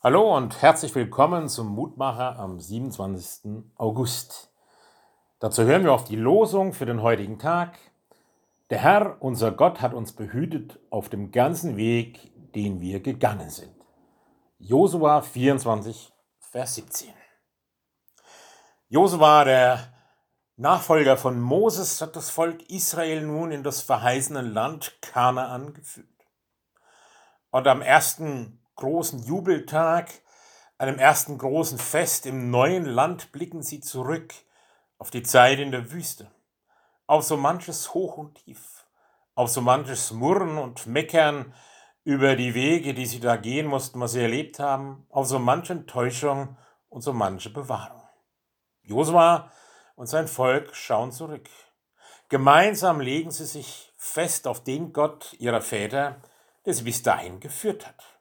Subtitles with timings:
[0.00, 3.64] Hallo und herzlich willkommen zum Mutmacher am 27.
[3.74, 4.52] August.
[5.40, 7.76] Dazu hören wir auf die Losung für den heutigen Tag.
[8.70, 13.74] Der Herr, unser Gott, hat uns behütet auf dem ganzen Weg, den wir gegangen sind.
[14.60, 17.12] Josua 24, Vers 17.
[18.88, 19.92] Josua, der
[20.54, 26.06] Nachfolger von Moses, hat das Volk Israel nun in das verheißene Land Kanaan geführt.
[27.50, 30.08] Und am ersten großen Jubeltag,
[30.78, 34.32] einem ersten großen Fest im neuen Land blicken sie zurück
[34.98, 36.30] auf die Zeit in der Wüste,
[37.06, 38.86] auf so manches Hoch und Tief,
[39.34, 41.54] auf so manches Murren und Meckern
[42.04, 45.72] über die Wege, die sie da gehen mussten, was sie erlebt haben, auf so manche
[45.72, 46.56] Enttäuschung
[46.88, 48.02] und so manche Bewahrung.
[48.82, 49.50] Josua
[49.96, 51.50] und sein Volk schauen zurück.
[52.28, 56.22] Gemeinsam legen sie sich fest auf den Gott ihrer Väter,
[56.64, 58.17] der sie bis dahin geführt hat.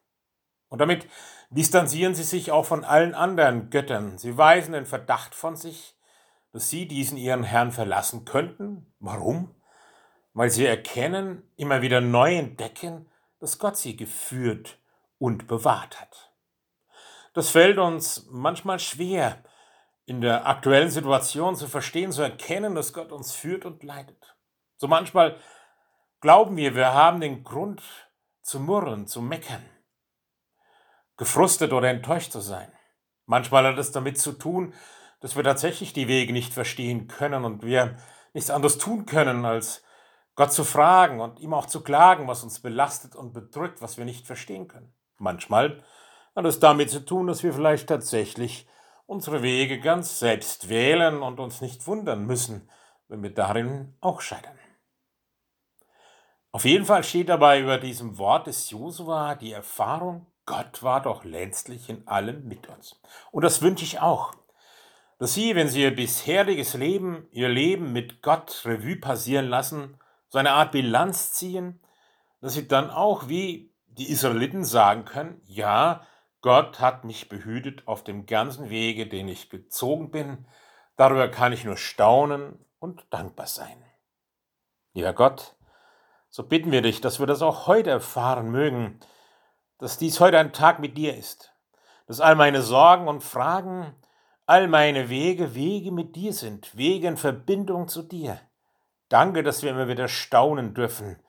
[0.70, 1.08] Und damit
[1.50, 4.18] distanzieren sie sich auch von allen anderen Göttern.
[4.18, 5.96] Sie weisen den Verdacht von sich,
[6.52, 8.94] dass sie diesen ihren Herrn verlassen könnten.
[9.00, 9.56] Warum?
[10.34, 14.80] Weil sie erkennen, immer wieder neu entdecken, dass Gott sie geführt
[15.20, 16.32] und bewahrt hat.
[17.34, 19.44] Das fällt uns manchmal schwer,
[20.06, 24.36] in der aktuellen Situation zu verstehen, zu erkennen, dass Gott uns führt und leitet.
[24.78, 25.38] So manchmal
[26.22, 27.82] glauben wir, wir haben den Grund
[28.42, 29.64] zu murren, zu meckern
[31.18, 32.72] gefrustet oder enttäuscht zu sein.
[33.26, 34.74] Manchmal hat es damit zu tun,
[35.20, 37.98] dass wir tatsächlich die Wege nicht verstehen können und wir
[38.34, 39.84] nichts anderes tun können, als
[40.36, 44.06] Gott zu fragen und ihm auch zu klagen, was uns belastet und bedrückt, was wir
[44.06, 44.94] nicht verstehen können.
[45.18, 45.84] Manchmal
[46.36, 48.68] hat es damit zu tun, dass wir vielleicht tatsächlich
[49.08, 52.70] unsere Wege ganz selbst wählen und uns nicht wundern müssen,
[53.08, 54.58] wenn wir darin auch scheitern.
[56.52, 61.26] Auf jeden Fall steht dabei über diesem Wort des Josua die Erfahrung, Gott war doch
[61.26, 63.00] letztlich in allem mit uns.
[63.32, 64.34] Und das wünsche ich auch.
[65.20, 70.00] Dass Sie, wenn Sie Ihr bisheriges Leben, Ihr Leben mit Gott Revue passieren lassen,
[70.30, 71.80] so eine Art Bilanz ziehen,
[72.42, 76.06] dass Sie dann auch wie die Israeliten sagen können, ja,
[76.42, 80.48] Gott hat mich behütet auf dem ganzen Wege, den ich gezogen bin.
[80.96, 83.84] Darüber kann ich nur staunen und dankbar sein.
[84.94, 85.56] Lieber Gott,
[86.30, 89.00] so bitten wir dich, dass wir das auch heute erfahren mögen,
[89.80, 91.54] dass dies heute ein Tag mit dir ist,
[92.08, 93.96] dass all meine Sorgen und Fragen,
[94.46, 98.40] all meine Wege Wege mit dir sind, Wege in Verbindung zu dir.
[99.10, 101.22] Danke, dass wir immer wieder staunen dürfen,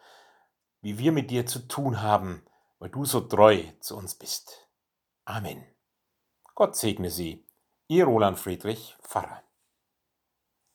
[0.81, 2.45] wie wir mit dir zu tun haben,
[2.79, 4.69] weil du so treu zu uns bist.
[5.25, 5.65] Amen.
[6.55, 7.45] Gott segne Sie,
[7.89, 9.43] Ihr Roland Friedrich Pfarrer.